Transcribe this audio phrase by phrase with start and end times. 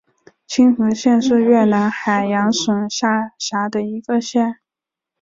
[0.47, 4.57] 青河县是越南海阳省下辖的一个县。